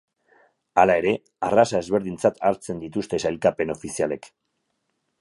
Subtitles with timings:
[0.83, 1.11] Hala ere,
[1.49, 4.31] arraza ezberdintzat hartzen dituzte sailkapen ofizialek.